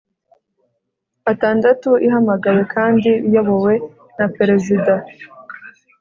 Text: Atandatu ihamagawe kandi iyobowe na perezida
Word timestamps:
Atandatu 1.31 1.89
ihamagawe 2.07 2.61
kandi 2.73 3.09
iyobowe 3.27 3.73
na 4.17 4.27
perezida 4.35 4.93